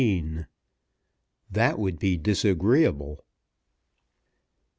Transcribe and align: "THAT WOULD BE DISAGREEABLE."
"THAT 1.51 1.77
WOULD 1.77 1.99
BE 1.99 2.17
DISAGREEABLE." 2.17 3.23